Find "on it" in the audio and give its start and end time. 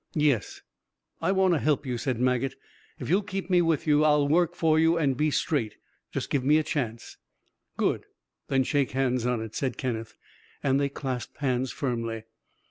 9.27-9.53